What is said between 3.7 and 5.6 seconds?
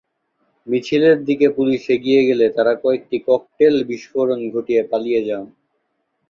বিস্ফোরণ ঘটিয়ে পালিয়ে যান।